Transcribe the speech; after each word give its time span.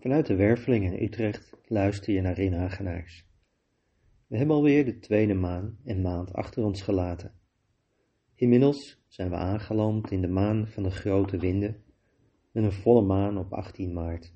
Vanuit 0.00 0.26
de 0.26 0.34
Werveling 0.34 0.84
in 0.84 1.02
Utrecht 1.02 1.56
luister 1.66 2.12
je 2.12 2.20
naar 2.20 2.34
Rien 2.34 2.52
Hagenaars. 2.52 3.26
We 4.26 4.36
hebben 4.36 4.56
alweer 4.56 4.84
de 4.84 4.98
tweede 4.98 5.34
maan 5.34 5.78
en 5.84 6.00
maand 6.00 6.32
achter 6.32 6.64
ons 6.64 6.82
gelaten. 6.82 7.32
Inmiddels 8.34 9.04
zijn 9.08 9.30
we 9.30 9.36
aangeland 9.36 10.10
in 10.10 10.20
de 10.20 10.28
maan 10.28 10.66
van 10.68 10.82
de 10.82 10.90
grote 10.90 11.38
winden 11.38 11.82
met 12.50 12.64
een 12.64 12.72
volle 12.72 13.02
maan 13.02 13.38
op 13.38 13.52
18 13.52 13.92
maart. 13.92 14.34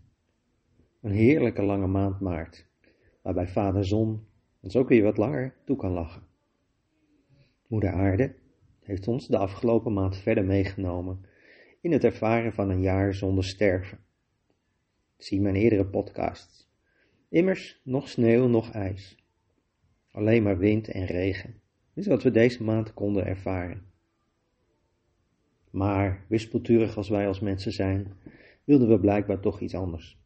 Een 1.01 1.13
heerlijke 1.13 1.63
lange 1.63 1.87
maand 1.87 2.21
maart, 2.21 2.67
waarbij 3.23 3.49
vader 3.49 3.85
zon 3.85 4.27
ons 4.61 4.77
ook 4.77 4.89
weer 4.89 5.03
wat 5.03 5.17
langer 5.17 5.55
toe 5.65 5.77
kan 5.77 5.93
lachen. 5.93 6.23
Moeder 7.67 7.93
aarde 7.93 8.35
heeft 8.81 9.09
ons 9.09 9.27
de 9.27 9.39
afgelopen 9.39 9.93
maand 9.93 10.17
verder 10.17 10.45
meegenomen 10.45 11.25
in 11.81 11.93
het 11.93 12.05
ervaren 12.05 12.53
van 12.53 12.71
een 12.71 12.81
jaar 12.81 13.15
zonder 13.15 13.45
sterven. 13.45 13.99
Zie 15.25 15.41
mijn 15.41 15.55
eerdere 15.55 15.87
podcasts. 15.87 16.69
Immers, 17.29 17.81
nog 17.85 18.09
sneeuw, 18.09 18.47
nog 18.47 18.71
ijs. 18.71 19.17
Alleen 20.11 20.43
maar 20.43 20.59
wind 20.59 20.89
en 20.89 21.07
regen 21.07 21.61
is 21.95 22.07
wat 22.07 22.23
we 22.23 22.31
deze 22.31 22.63
maand 22.63 22.95
konden 22.95 23.27
ervaren. 23.27 23.83
Maar, 25.71 26.25
wispelturig 26.29 26.97
als 26.97 27.09
wij 27.09 27.27
als 27.27 27.41
mensen 27.41 27.73
zijn, 27.73 28.13
wilden 28.65 28.89
we 28.89 29.01
blijkbaar 29.01 29.41
toch 29.41 29.61
iets 29.61 29.75
anders. 29.75 30.19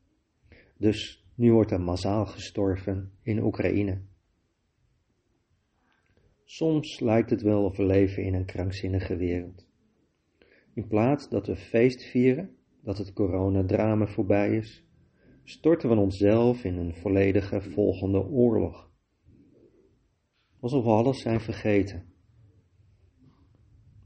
Dus 0.76 1.26
nu 1.34 1.52
wordt 1.52 1.70
er 1.70 1.80
massaal 1.80 2.26
gestorven 2.26 3.12
in 3.22 3.42
Oekraïne. 3.42 4.00
Soms 6.44 7.00
lijkt 7.00 7.30
het 7.30 7.42
wel 7.42 7.64
of 7.64 7.76
we 7.76 7.84
leven 7.84 8.22
in 8.22 8.34
een 8.34 8.46
krankzinnige 8.46 9.16
wereld. 9.16 9.66
In 10.74 10.86
plaats 10.86 11.28
dat 11.28 11.46
we 11.46 11.56
feest 11.56 12.02
vieren, 12.02 12.56
dat 12.82 12.98
het 12.98 13.12
coronadrama 13.12 14.06
voorbij 14.06 14.56
is, 14.56 14.86
storten 15.48 15.88
we 15.88 15.96
onszelf 15.96 16.64
in 16.64 16.76
een 16.76 16.94
volledige 16.94 17.60
volgende 17.60 18.26
oorlog. 18.26 18.90
Alsof 20.60 20.84
we 20.84 20.90
alles 20.90 21.20
zijn 21.20 21.40
vergeten. 21.40 22.04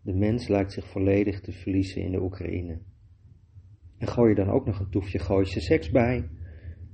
De 0.02 0.12
mens 0.12 0.48
lijkt 0.48 0.72
zich 0.72 0.86
volledig 0.86 1.40
te 1.40 1.52
verliezen 1.52 2.02
in 2.02 2.12
de 2.12 2.22
Oekraïne. 2.22 2.80
En 3.98 4.06
gooi 4.06 4.28
je 4.28 4.34
dan 4.34 4.50
ook 4.50 4.66
nog 4.66 4.78
een 4.78 4.90
toefje 4.90 5.18
Gooise 5.18 5.60
seks 5.60 5.90
bij, 5.90 6.28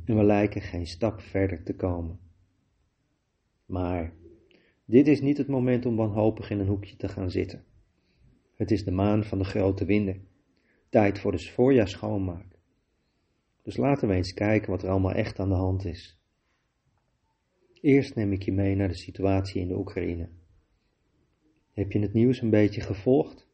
en 0.04 0.16
we 0.16 0.24
lijken 0.24 0.60
geen 0.60 0.86
stap 0.86 1.20
verder 1.20 1.64
te 1.64 1.74
komen. 1.74 2.18
Maar 3.66 4.12
dit 4.84 5.06
is 5.06 5.20
niet 5.20 5.38
het 5.38 5.48
moment 5.48 5.86
om 5.86 5.96
wanhopig 5.96 6.50
in 6.50 6.58
een 6.58 6.66
hoekje 6.66 6.96
te 6.96 7.08
gaan 7.08 7.30
zitten. 7.30 7.64
Het 8.54 8.70
is 8.70 8.84
de 8.84 8.92
maan 8.92 9.24
van 9.24 9.38
de 9.38 9.44
grote 9.44 9.84
winden. 9.84 10.26
Tijd 10.88 11.18
voor 11.18 11.32
de 11.32 11.38
voorjaar 11.38 11.88
schoonmaak. 11.88 12.57
Dus 13.68 13.76
laten 13.76 14.08
we 14.08 14.14
eens 14.14 14.34
kijken 14.34 14.70
wat 14.70 14.82
er 14.82 14.88
allemaal 14.88 15.12
echt 15.12 15.38
aan 15.38 15.48
de 15.48 15.54
hand 15.54 15.84
is. 15.84 16.18
Eerst 17.80 18.14
neem 18.14 18.32
ik 18.32 18.42
je 18.42 18.52
mee 18.52 18.74
naar 18.74 18.88
de 18.88 18.96
situatie 18.96 19.60
in 19.60 19.68
de 19.68 19.78
Oekraïne. 19.78 20.28
Heb 21.72 21.92
je 21.92 21.98
het 21.98 22.12
nieuws 22.12 22.40
een 22.40 22.50
beetje 22.50 22.80
gevolgd? 22.80 23.48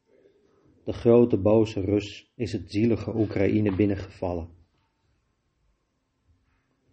De 0.85 0.93
grote 0.93 1.37
boze 1.37 1.81
Rus 1.81 2.33
is 2.35 2.53
het 2.53 2.71
zielige 2.71 3.17
Oekraïne 3.17 3.77
binnengevallen. 3.77 4.49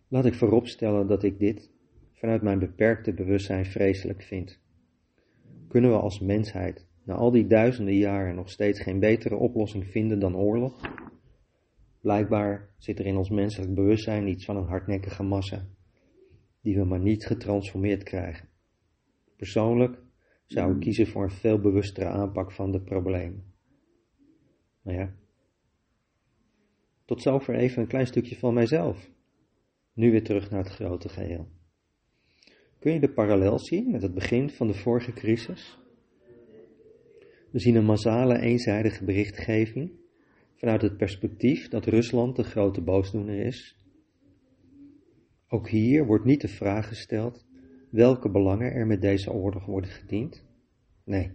Laat 0.08 0.26
ik 0.26 0.34
vooropstellen 0.34 1.08
dat 1.08 1.24
ik 1.24 1.40
dit 1.40 1.72
vanuit 2.14 2.42
mijn 2.42 2.60
beperkte 2.60 3.14
bewustzijn 3.14 3.66
vreselijk 3.66 4.22
vind. 4.24 4.60
Kunnen 5.68 5.92
we 5.92 5.98
als 5.98 6.20
mensheid 6.20 6.88
na 7.04 7.14
al 7.14 7.32
die 7.32 7.48
duizenden 7.48 7.96
jaren 7.96 8.36
nog 8.36 8.50
steeds 8.50 8.80
geen 8.80 9.00
betere 9.00 9.36
oplossing 9.36 9.88
vinden 9.88 10.20
dan 10.20 10.36
oorlog? 10.36 10.82
Blijkbaar 12.02 12.70
zit 12.78 13.00
er 13.00 13.06
in 13.06 13.18
ons 13.18 13.30
menselijk 13.30 13.74
bewustzijn 13.74 14.28
iets 14.28 14.46
van 14.46 14.58
een 14.58 14.68
hardnekkige 14.68 15.24
massa, 15.24 15.68
die 16.62 16.76
we 16.76 16.86
maar 16.86 17.00
niet 17.00 17.26
getransformeerd 17.26 18.04
krijgen. 18.04 18.50
Persoonlijk 19.36 20.00
zou 20.46 20.74
ik 20.74 20.80
kiezen 20.80 21.08
voor 21.08 21.24
een 21.24 21.32
veel 21.32 21.60
bewustere 21.60 22.10
aanpak 22.10 22.52
van 22.52 22.72
de 22.72 22.82
problemen. 22.82 23.54
Nou 24.82 24.98
ja, 24.98 25.14
tot 27.06 27.22
zover 27.22 27.56
even 27.56 27.82
een 27.82 27.88
klein 27.88 28.08
stukje 28.08 28.36
van 28.36 28.54
mijzelf. 28.54 29.10
Nu 29.94 30.12
weer 30.12 30.24
terug 30.24 30.50
naar 30.50 30.64
het 30.64 30.74
grote 30.74 31.10
geheel. 31.10 31.48
Kun 32.80 32.94
je 32.94 33.00
de 33.00 33.14
parallel 33.14 33.60
zien 33.60 33.92
met 33.92 34.02
het 34.02 34.14
begin 34.14 34.50
van 34.50 34.68
de 34.68 34.74
vorige 34.74 35.14
crisis? 35.14 35.80
We 37.52 37.60
zien 37.60 37.76
een 37.76 37.86
massale 37.86 38.40
eenzijdige 38.40 39.06
berichtgeving 39.06 39.92
vanuit 40.62 40.82
het 40.82 40.98
perspectief 40.98 41.68
dat 41.68 41.86
Rusland 41.86 42.36
de 42.36 42.44
grote 42.44 42.82
boosdoener 42.82 43.46
is. 43.46 43.76
Ook 45.48 45.70
hier 45.70 46.06
wordt 46.06 46.26
niet 46.26 46.42
de 46.42 46.48
vraag 46.48 46.88
gesteld 46.88 47.46
welke 47.90 48.30
belangen 48.30 48.74
er 48.74 48.88
met 48.88 49.02
deze 49.02 49.32
oorlog 49.32 49.66
worden 49.66 49.90
gediend. 49.90 50.46
Nee, 51.06 51.32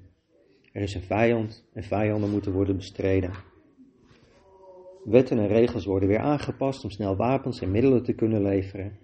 er 0.73 0.83
is 0.83 0.95
een 0.95 1.03
vijand 1.03 1.69
en 1.73 1.83
vijanden 1.83 2.31
moeten 2.31 2.53
worden 2.53 2.77
bestreden. 2.77 3.31
Wetten 5.05 5.39
en 5.39 5.49
regels 5.49 5.85
worden 5.85 6.09
weer 6.09 6.19
aangepast 6.19 6.85
om 6.85 6.91
snel 6.91 7.17
wapens 7.17 7.61
en 7.61 7.71
middelen 7.71 8.03
te 8.03 8.15
kunnen 8.15 8.43
leveren. 8.43 8.99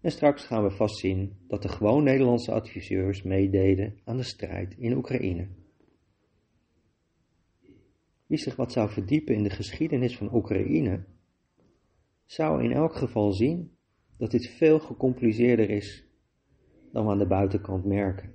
En 0.00 0.10
straks 0.10 0.46
gaan 0.46 0.62
we 0.62 0.70
vast 0.70 0.98
zien 0.98 1.36
dat 1.48 1.62
de 1.62 1.68
gewoon 1.68 2.04
Nederlandse 2.04 2.52
adviseurs 2.52 3.22
meededen 3.22 3.94
aan 4.04 4.16
de 4.16 4.22
strijd 4.22 4.74
in 4.78 4.96
Oekraïne. 4.96 5.48
Wie 8.26 8.38
zich 8.38 8.56
wat 8.56 8.72
zou 8.72 8.90
verdiepen 8.90 9.34
in 9.34 9.42
de 9.42 9.50
geschiedenis 9.50 10.16
van 10.16 10.34
Oekraïne, 10.34 11.04
zou 12.24 12.62
in 12.62 12.72
elk 12.72 12.94
geval 12.94 13.32
zien 13.32 13.76
dat 14.16 14.30
dit 14.30 14.46
veel 14.46 14.78
gecompliceerder 14.78 15.70
is 15.70 16.06
dan 16.92 17.04
we 17.04 17.10
aan 17.10 17.18
de 17.18 17.26
buitenkant 17.26 17.84
merken. 17.84 18.32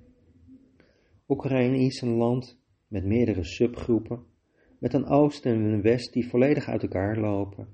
Oekraïne 1.28 1.78
is 1.78 2.02
een 2.02 2.16
land 2.16 2.60
met 2.88 3.06
meerdere 3.06 3.44
subgroepen, 3.44 4.24
met 4.80 4.94
een 4.94 5.06
oost 5.06 5.46
en 5.46 5.60
een 5.60 5.82
west 5.82 6.14
die 6.14 6.28
volledig 6.28 6.68
uit 6.68 6.82
elkaar 6.82 7.18
lopen 7.18 7.68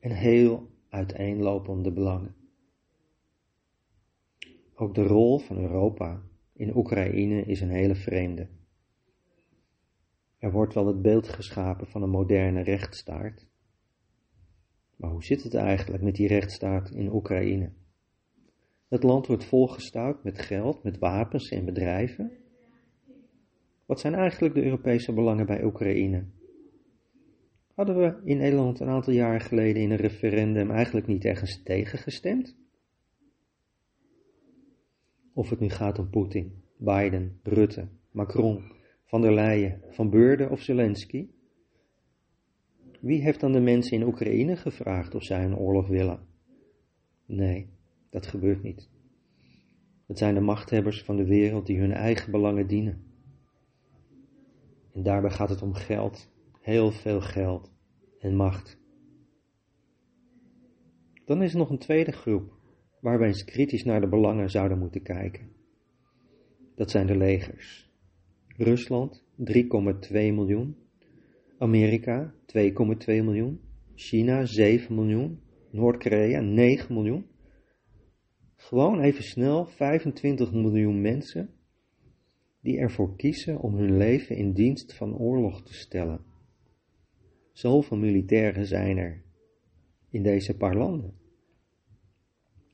en 0.00 0.10
heel 0.10 0.70
uiteenlopende 0.88 1.92
belangen. 1.92 2.34
Ook 4.74 4.94
de 4.94 5.02
rol 5.02 5.38
van 5.38 5.58
Europa 5.58 6.22
in 6.52 6.76
Oekraïne 6.76 7.42
is 7.42 7.60
een 7.60 7.70
hele 7.70 7.94
vreemde. 7.94 8.48
Er 10.38 10.52
wordt 10.52 10.74
wel 10.74 10.86
het 10.86 11.02
beeld 11.02 11.28
geschapen 11.28 11.86
van 11.86 12.02
een 12.02 12.10
moderne 12.10 12.62
rechtsstaat. 12.62 13.46
Maar 14.96 15.10
hoe 15.10 15.24
zit 15.24 15.42
het 15.42 15.54
eigenlijk 15.54 16.02
met 16.02 16.14
die 16.14 16.28
rechtsstaat 16.28 16.90
in 16.90 17.12
Oekraïne? 17.12 17.72
Het 18.88 19.02
land 19.02 19.26
wordt 19.26 19.44
volgestouwd 19.44 20.24
met 20.24 20.38
geld, 20.38 20.82
met 20.82 20.98
wapens 20.98 21.48
en 21.48 21.64
bedrijven. 21.64 22.32
Wat 23.86 24.00
zijn 24.00 24.14
eigenlijk 24.14 24.54
de 24.54 24.64
Europese 24.64 25.12
belangen 25.12 25.46
bij 25.46 25.64
Oekraïne? 25.64 26.24
Hadden 27.74 27.96
we 27.96 28.20
in 28.24 28.36
Nederland 28.36 28.80
een 28.80 28.88
aantal 28.88 29.12
jaren 29.12 29.40
geleden 29.40 29.82
in 29.82 29.90
een 29.90 29.96
referendum 29.96 30.70
eigenlijk 30.70 31.06
niet 31.06 31.24
ergens 31.24 31.62
tegen 31.62 31.98
gestemd? 31.98 32.56
Of 35.32 35.50
het 35.50 35.60
nu 35.60 35.68
gaat 35.68 35.98
om 35.98 36.10
Poetin, 36.10 36.62
Biden, 36.76 37.40
Rutte, 37.42 37.88
Macron, 38.10 38.75
van 39.06 39.20
der 39.20 39.32
Leyen, 39.32 39.82
Van 39.90 40.10
Beurden 40.10 40.50
of 40.50 40.60
Zelensky? 40.60 41.28
Wie 43.00 43.22
heeft 43.22 43.40
dan 43.40 43.52
de 43.52 43.60
mensen 43.60 43.96
in 43.96 44.06
Oekraïne 44.06 44.56
gevraagd 44.56 45.14
of 45.14 45.24
zij 45.24 45.44
een 45.44 45.56
oorlog 45.56 45.88
willen? 45.88 46.26
Nee, 47.26 47.68
dat 48.10 48.26
gebeurt 48.26 48.62
niet. 48.62 48.88
Het 50.06 50.18
zijn 50.18 50.34
de 50.34 50.40
machthebbers 50.40 51.02
van 51.02 51.16
de 51.16 51.24
wereld 51.24 51.66
die 51.66 51.78
hun 51.78 51.92
eigen 51.92 52.30
belangen 52.30 52.66
dienen. 52.66 53.04
En 54.92 55.02
daarbij 55.02 55.30
gaat 55.30 55.48
het 55.48 55.62
om 55.62 55.74
geld, 55.74 56.30
heel 56.60 56.90
veel 56.90 57.20
geld 57.20 57.72
en 58.18 58.36
macht. 58.36 58.78
Dan 61.24 61.42
is 61.42 61.52
er 61.52 61.58
nog 61.58 61.70
een 61.70 61.78
tweede 61.78 62.12
groep 62.12 62.52
waar 63.00 63.18
we 63.18 63.26
eens 63.26 63.44
kritisch 63.44 63.84
naar 63.84 64.00
de 64.00 64.08
belangen 64.08 64.50
zouden 64.50 64.78
moeten 64.78 65.02
kijken. 65.02 65.52
Dat 66.74 66.90
zijn 66.90 67.06
de 67.06 67.16
legers. 67.16 67.85
Rusland 68.58 69.24
3,2 69.36 70.12
miljoen, 70.12 70.76
Amerika 71.58 72.34
2,2 72.46 73.06
miljoen, 73.06 73.60
China 73.94 74.46
7 74.46 74.94
miljoen, 74.94 75.40
Noord-Korea 75.70 76.40
9 76.40 76.94
miljoen. 76.94 77.26
Gewoon 78.56 79.00
even 79.00 79.24
snel 79.24 79.66
25 79.66 80.52
miljoen 80.52 81.00
mensen 81.00 81.50
die 82.60 82.78
ervoor 82.78 83.16
kiezen 83.16 83.58
om 83.58 83.74
hun 83.74 83.96
leven 83.96 84.36
in 84.36 84.52
dienst 84.52 84.94
van 84.94 85.16
oorlog 85.16 85.62
te 85.62 85.74
stellen. 85.74 86.20
Zoveel 87.52 87.96
militairen 87.96 88.66
zijn 88.66 88.96
er 88.96 89.22
in 90.10 90.22
deze 90.22 90.56
paar 90.56 90.76
landen. 90.76 91.14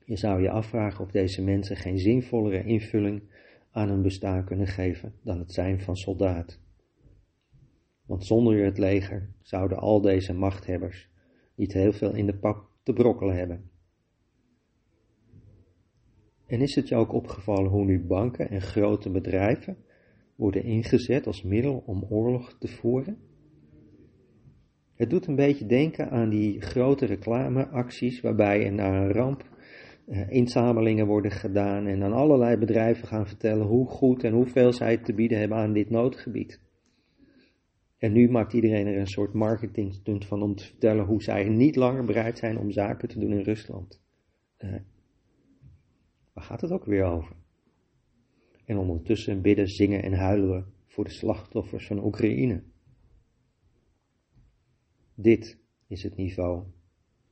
Je 0.05 0.17
zou 0.17 0.43
je 0.43 0.51
afvragen 0.51 1.05
of 1.05 1.11
deze 1.11 1.43
mensen 1.43 1.77
geen 1.77 1.99
zinvollere 1.99 2.65
invulling 2.65 3.23
aan 3.73 3.89
hun 3.89 4.03
bestaan 4.03 4.45
kunnen 4.45 4.67
geven 4.67 5.15
dan 5.23 5.39
het 5.39 5.53
zijn 5.53 5.81
van 5.81 5.97
soldaat. 5.97 6.61
Want 8.07 8.27
zonder 8.27 8.65
het 8.65 8.79
leger 8.79 9.29
zouden 9.41 9.79
al 9.79 10.01
deze 10.01 10.33
machthebbers 10.33 11.11
niet 11.55 11.73
heel 11.73 11.93
veel 11.93 12.15
in 12.15 12.27
de, 12.27 12.35
pap, 12.35 12.71
te 12.83 12.93
brokkelen 12.93 13.37
hebben. 13.37 13.71
En 16.47 16.61
is 16.61 16.75
het 16.75 16.89
je 16.89 16.95
ook 16.95 17.13
opgevallen 17.13 17.71
hoe 17.71 17.85
nu 17.85 18.07
banken 18.07 18.51
en 18.51 18.61
grote 18.61 19.11
bedrijven 19.11 19.77
worden 20.37 20.65
ingezet 20.65 21.27
als 21.27 21.43
middel 21.43 21.83
om 21.87 22.07
oorlog 22.09 22.59
te 22.59 22.69
voeren? 22.69 23.19
Het 24.95 25.11
doet 25.11 25.27
een 25.27 25.37
beetje 25.37 25.67
denken 25.67 26.11
aan 26.11 26.29
die 26.29 26.61
grote 26.61 27.07
reclameacties 27.07 28.21
waarbij 28.21 28.65
er 28.65 28.73
na 28.73 29.03
een 29.03 29.13
ramp 29.13 29.51
inzamelingen 30.29 31.07
worden 31.07 31.31
gedaan 31.31 31.87
en 31.87 32.03
aan 32.03 32.13
allerlei 32.13 32.57
bedrijven 32.57 33.09
gaan 33.09 33.27
vertellen 33.27 33.67
hoe 33.67 33.87
goed 33.87 34.25
en 34.25 34.33
hoeveel 34.33 34.73
zij 34.73 34.97
te 34.97 35.15
bieden 35.15 35.39
hebben 35.39 35.59
aan 35.59 35.73
dit 35.73 35.91
noodgebied. 35.91 36.61
En 37.99 38.13
nu 38.13 38.31
maakt 38.31 38.53
iedereen 38.53 38.87
er 38.87 38.99
een 38.99 39.07
soort 39.07 39.33
marketingstunt 39.33 40.27
van 40.27 40.43
om 40.43 40.55
te 40.55 40.65
vertellen 40.65 41.05
hoe 41.05 41.23
zij 41.23 41.49
niet 41.49 41.77
langer 41.77 42.05
bereid 42.05 42.39
zijn 42.39 42.59
om 42.59 42.71
zaken 42.71 43.09
te 43.09 43.19
doen 43.19 43.33
in 43.33 43.43
Rusland. 43.43 44.01
Uh, 44.59 44.75
waar 46.33 46.45
gaat 46.45 46.61
het 46.61 46.71
ook 46.71 46.85
weer 46.85 47.05
over? 47.05 47.37
En 48.65 48.79
ondertussen 48.79 49.43
bidden, 49.43 49.69
zingen 49.69 50.03
en 50.03 50.13
huilen 50.13 50.51
we 50.51 50.65
voor 50.87 51.05
de 51.05 51.11
slachtoffers 51.11 51.87
van 51.87 52.05
Oekraïne. 52.05 52.63
Dit 55.15 55.59
is 55.87 56.03
het 56.03 56.17
niveau 56.17 56.65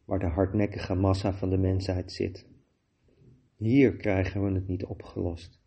waar 0.05 0.19
de 0.19 0.27
hardnekkige 0.27 0.95
massa 0.95 1.33
van 1.33 1.51
de 1.51 1.59
mensheid 1.59 2.13
zit. 2.13 2.50
Hier 3.61 3.97
krijgen 3.97 4.43
we 4.43 4.53
het 4.53 4.69
niet 4.69 4.85
opgelost. 4.85 5.61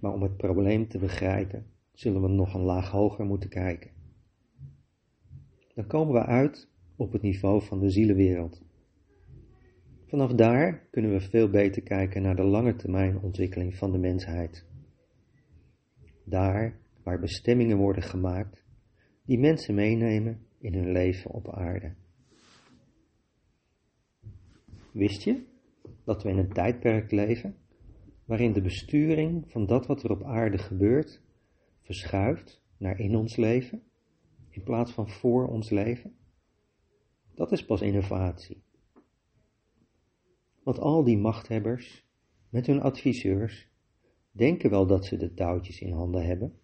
Maar 0.00 0.12
om 0.12 0.22
het 0.22 0.36
probleem 0.36 0.88
te 0.88 0.98
begrijpen, 0.98 1.66
zullen 1.92 2.22
we 2.22 2.28
nog 2.28 2.54
een 2.54 2.62
laag 2.62 2.90
hoger 2.90 3.24
moeten 3.24 3.50
kijken. 3.50 3.90
Dan 5.74 5.86
komen 5.86 6.14
we 6.14 6.26
uit 6.26 6.68
op 6.96 7.12
het 7.12 7.22
niveau 7.22 7.62
van 7.62 7.80
de 7.80 7.90
zielenwereld. 7.90 8.62
Vanaf 10.06 10.32
daar 10.32 10.86
kunnen 10.90 11.12
we 11.12 11.20
veel 11.20 11.50
beter 11.50 11.82
kijken 11.82 12.22
naar 12.22 12.36
de 12.36 12.44
lange 12.44 12.76
termijn 12.76 13.20
ontwikkeling 13.20 13.76
van 13.76 13.92
de 13.92 13.98
mensheid. 13.98 14.66
Daar 16.24 16.80
waar 17.02 17.20
bestemmingen 17.20 17.76
worden 17.76 18.02
gemaakt 18.02 18.64
die 19.24 19.38
mensen 19.38 19.74
meenemen 19.74 20.46
in 20.58 20.74
hun 20.74 20.92
leven 20.92 21.30
op 21.30 21.48
aarde. 21.54 21.94
Wist 24.92 25.22
je 25.22 25.49
dat 26.10 26.22
we 26.22 26.28
in 26.28 26.38
een 26.38 26.52
tijdperk 26.52 27.10
leven 27.10 27.56
waarin 28.24 28.52
de 28.52 28.60
besturing 28.60 29.50
van 29.50 29.66
dat 29.66 29.86
wat 29.86 30.02
er 30.02 30.10
op 30.10 30.22
aarde 30.22 30.58
gebeurt 30.58 31.22
verschuift 31.80 32.62
naar 32.76 32.98
in 32.98 33.16
ons 33.16 33.36
leven 33.36 33.82
in 34.48 34.62
plaats 34.62 34.92
van 34.92 35.08
voor 35.08 35.46
ons 35.48 35.70
leven? 35.70 36.14
Dat 37.34 37.52
is 37.52 37.64
pas 37.64 37.80
innovatie. 37.80 38.62
Want 40.62 40.78
al 40.78 41.04
die 41.04 41.18
machthebbers 41.18 42.06
met 42.48 42.66
hun 42.66 42.80
adviseurs 42.80 43.68
denken 44.30 44.70
wel 44.70 44.86
dat 44.86 45.06
ze 45.06 45.16
de 45.16 45.34
touwtjes 45.34 45.80
in 45.80 45.92
handen 45.92 46.26
hebben, 46.26 46.58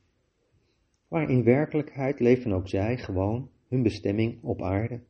maar 1.08 1.30
in 1.30 1.44
werkelijkheid 1.44 2.20
leven 2.20 2.52
ook 2.52 2.68
zij 2.68 2.98
gewoon 2.98 3.50
hun 3.68 3.82
bestemming 3.82 4.42
op 4.42 4.62
aarde. 4.62 5.02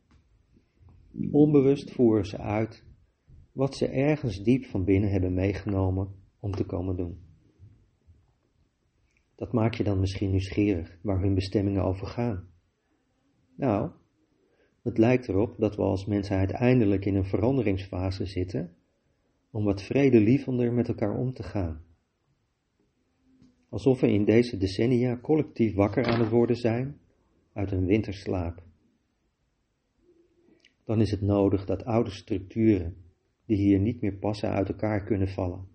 Onbewust 1.31 1.91
voeren 1.91 2.27
ze 2.27 2.39
uit 2.39 2.86
wat 3.57 3.77
ze 3.77 3.87
ergens 3.87 4.43
diep 4.43 4.65
van 4.65 4.85
binnen 4.85 5.11
hebben 5.11 5.35
meegenomen 5.35 6.09
om 6.41 6.53
te 6.53 6.65
komen 6.65 6.97
doen. 6.97 7.19
Dat 9.35 9.53
maakt 9.53 9.77
je 9.77 9.85
dan 9.85 10.01
misschien 10.01 10.31
nieuwsgierig 10.31 10.99
waar 11.03 11.21
hun 11.21 11.35
bestemmingen 11.35 11.83
over 11.83 12.07
gaan. 12.07 12.49
Nou, 13.55 13.91
het 14.83 14.99
lijkt 14.99 15.29
erop 15.29 15.59
dat 15.59 15.77
we 15.77 15.83
als 15.83 16.07
mensheid 16.07 16.51
eindelijk 16.51 17.05
in 17.05 17.15
een 17.15 17.25
veranderingsfase 17.25 18.27
zitten 18.27 18.77
om 19.51 19.65
wat 19.65 19.83
vredelievender 19.83 20.73
met 20.73 20.89
elkaar 20.89 21.19
om 21.19 21.33
te 21.33 21.43
gaan. 21.43 21.85
Alsof 23.69 24.01
we 24.01 24.13
in 24.13 24.25
deze 24.25 24.57
decennia 24.57 25.19
collectief 25.21 25.75
wakker 25.75 26.05
aan 26.05 26.21
het 26.21 26.31
worden 26.31 26.57
zijn 26.57 26.99
uit 27.53 27.73
een 27.73 27.87
winterslaap. 27.87 28.63
Dan 30.85 31.01
is 31.01 31.11
het 31.11 31.21
nodig 31.21 31.65
dat 31.65 31.85
oude 31.85 32.11
structuren, 32.11 33.05
die 33.47 33.57
hier 33.57 33.79
niet 33.79 34.01
meer 34.01 34.15
passen, 34.15 34.51
uit 34.51 34.69
elkaar 34.69 35.03
kunnen 35.03 35.29
vallen. 35.29 35.69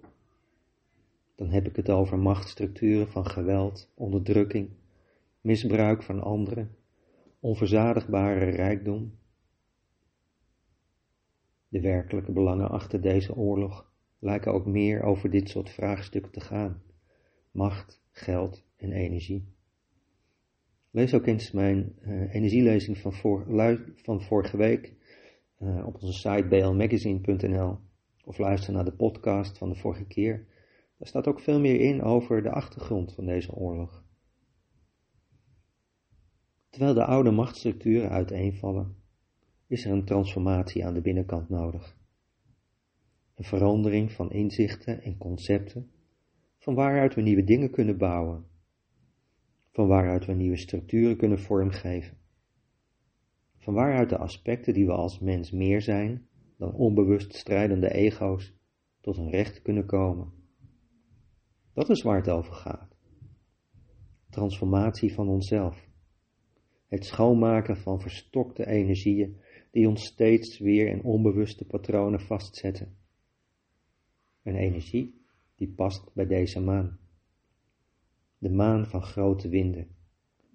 Dan 1.35 1.50
heb 1.50 1.68
ik 1.68 1.75
het 1.75 1.89
over 1.89 2.19
machtsstructuren 2.19 3.07
van 3.07 3.25
geweld, 3.25 3.91
onderdrukking, 3.94 4.69
misbruik 5.41 6.03
van 6.03 6.21
anderen, 6.21 6.75
onverzadigbare 7.39 8.50
rijkdom. 8.50 9.13
De 11.68 11.81
werkelijke 11.81 12.31
belangen 12.31 12.69
achter 12.69 13.01
deze 13.01 13.35
oorlog 13.35 13.91
lijken 14.19 14.53
ook 14.53 14.65
meer 14.65 15.03
over 15.03 15.29
dit 15.29 15.50
soort 15.50 15.69
vraagstukken 15.69 16.31
te 16.31 16.39
gaan: 16.39 16.81
macht, 17.51 18.01
geld 18.12 18.63
en 18.75 18.91
energie. 18.91 19.45
Lees 20.91 21.13
ook 21.13 21.25
eens 21.25 21.51
mijn 21.51 21.95
uh, 22.01 22.33
energielezing 22.33 22.97
van, 22.97 23.13
voor, 23.13 23.45
van 23.95 24.21
vorige 24.21 24.57
week 24.57 24.94
uh, 25.62 25.86
op 25.86 25.94
onze 25.94 26.13
site 26.13 26.46
blmagazine.nl 26.50 27.78
of 28.24 28.38
luister 28.38 28.74
naar 28.74 28.86
de 28.86 28.94
podcast 28.94 29.58
van 29.58 29.69
de 29.69 29.75
vorige 29.75 30.06
keer. 30.06 30.46
Daar 30.98 31.08
staat 31.08 31.28
ook 31.28 31.40
veel 31.40 31.60
meer 31.60 31.80
in 31.80 32.02
over 32.02 32.44
de 32.44 32.52
achtergrond 32.52 33.13
van 33.13 33.25
deze 33.25 33.54
oorlog. 33.54 34.04
Terwijl 36.69 36.94
de 36.94 37.06
oude 37.06 37.31
machtsstructuren 37.31 38.10
uiteenvallen, 38.10 38.96
is 39.68 39.86
er 39.86 39.92
een 39.92 40.06
transformatie 40.06 40.86
aan 40.86 40.94
de 40.94 41.02
binnenkant 41.02 41.50
nodig. 41.50 41.98
Een 43.36 43.44
verandering 43.44 44.12
van 44.12 44.31
inzichten 44.31 45.02
en 45.04 45.18
concepten, 45.18 45.92
van 46.58 46.75
waaruit 46.75 47.16
we 47.16 47.22
nieuwe 47.22 47.44
dingen 47.44 47.72
kunnen 47.72 47.98
bouwen 47.98 48.50
van 49.72 49.88
waaruit 49.88 50.25
we 50.25 50.34
nieuwe 50.34 50.58
structuren 50.58 51.18
kunnen 51.18 51.40
vormgeven, 51.40 52.18
van 53.62 53.74
waaruit 53.74 54.10
de 54.10 54.18
aspecten 54.18 54.74
die 54.74 54.86
we 54.86 54.92
als 54.92 55.19
mens 55.19 55.52
meer 55.52 55.81
zijn 55.81 56.28
dan 56.58 56.74
onbewust 56.74 57.36
strijdende 57.36 57.94
ego's 57.94 58.54
tot 59.02 59.18
een 59.18 59.30
recht 59.30 59.62
kunnen 59.62 59.86
komen. 59.86 60.32
Dat 61.74 61.89
is 61.89 62.01
waar 62.01 62.18
het 62.18 62.30
over 62.30 62.53
gaat. 62.53 62.96
Transformatie 64.30 65.13
van 65.13 65.27
onszelf. 65.27 65.89
Het 66.88 67.06
schoonmaken 67.06 67.77
van 67.77 68.01
verstokte 68.01 68.68
energieën 68.68 69.38
die 69.72 69.88
ons 69.88 70.06
steeds 70.06 70.60
weer 70.60 70.88
in 70.88 71.03
onbewuste 71.03 71.65
patronen 71.65 72.20
vastzetten. 72.20 72.96
Een 74.44 74.56
energie 74.56 75.22
die 75.56 75.74
past 75.74 76.13
bij 76.13 76.25
deze 76.25 76.60
maan 76.60 77.00
de 78.41 78.50
maan 78.50 78.86
van 78.86 79.01
grote 79.01 79.50
winden. 79.50 79.88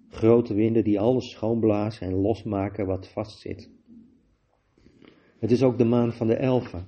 Grote 0.09 0.53
winden 0.53 0.83
die 0.83 0.99
alles 0.99 1.29
schoonblazen 1.29 2.07
en 2.07 2.13
losmaken 2.13 2.85
wat 2.85 3.07
vastzit. 3.07 3.69
Het 5.39 5.51
is 5.51 5.63
ook 5.63 5.77
de 5.77 5.85
maan 5.85 6.13
van 6.13 6.27
de 6.27 6.35
elfen. 6.35 6.87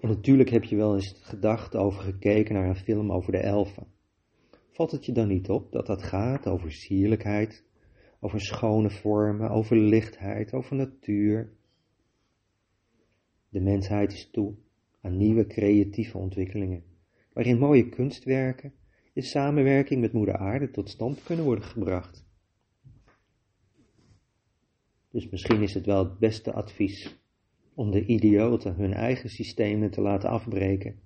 En 0.00 0.08
natuurlijk 0.08 0.50
heb 0.50 0.64
je 0.64 0.76
wel 0.76 0.94
eens 0.94 1.18
gedacht 1.22 1.76
over 1.76 2.02
gekeken 2.02 2.54
naar 2.54 2.68
een 2.68 2.76
film 2.76 3.12
over 3.12 3.32
de 3.32 3.38
elfen. 3.38 3.86
Valt 4.70 4.90
het 4.90 5.06
je 5.06 5.12
dan 5.12 5.28
niet 5.28 5.48
op 5.50 5.72
dat 5.72 5.86
dat 5.86 6.02
gaat 6.02 6.46
over 6.46 6.72
sierlijkheid, 6.72 7.64
over 8.20 8.40
schone 8.40 8.90
vormen, 8.90 9.50
over 9.50 9.76
lichtheid, 9.76 10.52
over 10.52 10.76
natuur? 10.76 11.52
De 13.48 13.60
mensheid 13.60 14.12
is 14.12 14.30
toe 14.30 14.54
aan 15.00 15.16
nieuwe 15.16 15.46
creatieve 15.46 16.18
ontwikkelingen, 16.18 16.84
waarin 17.32 17.58
mooie 17.58 17.88
kunstwerken 17.88 18.72
in 19.16 19.22
samenwerking 19.22 20.00
met 20.00 20.12
Moeder 20.12 20.36
Aarde 20.36 20.70
tot 20.70 20.88
stand 20.88 21.22
kunnen 21.22 21.44
worden 21.44 21.64
gebracht. 21.64 22.24
Dus 25.10 25.28
misschien 25.28 25.62
is 25.62 25.74
het 25.74 25.86
wel 25.86 25.98
het 25.98 26.18
beste 26.18 26.52
advies 26.52 27.18
om 27.74 27.90
de 27.90 28.06
idioten 28.06 28.74
hun 28.74 28.92
eigen 28.92 29.30
systemen 29.30 29.90
te 29.90 30.00
laten 30.00 30.28
afbreken 30.28 31.00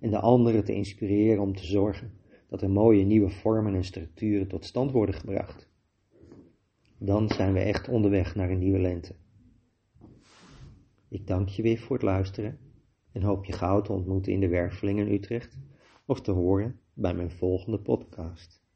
en 0.00 0.10
de 0.10 0.18
anderen 0.18 0.64
te 0.64 0.74
inspireren 0.74 1.42
om 1.42 1.56
te 1.56 1.64
zorgen 1.66 2.12
dat 2.48 2.62
er 2.62 2.70
mooie 2.70 3.04
nieuwe 3.04 3.30
vormen 3.30 3.74
en 3.74 3.84
structuren 3.84 4.48
tot 4.48 4.64
stand 4.64 4.90
worden 4.90 5.14
gebracht. 5.14 5.68
Dan 6.98 7.28
zijn 7.28 7.52
we 7.52 7.60
echt 7.60 7.88
onderweg 7.88 8.34
naar 8.34 8.50
een 8.50 8.58
nieuwe 8.58 8.78
lente. 8.78 9.14
Ik 11.08 11.26
dank 11.26 11.48
je 11.48 11.62
weer 11.62 11.78
voor 11.78 11.96
het 11.96 12.04
luisteren 12.04 12.58
en 13.12 13.22
hoop 13.22 13.44
je 13.44 13.52
gauw 13.52 13.80
te 13.80 13.92
ontmoeten 13.92 14.32
in 14.32 14.40
de 14.40 14.48
Werveling 14.48 14.98
in 14.98 15.12
Utrecht 15.12 15.58
of 16.04 16.20
te 16.20 16.30
horen 16.30 16.80
bij 16.98 17.14
mijn 17.14 17.30
volgende 17.30 17.78
podcast. 17.78 18.67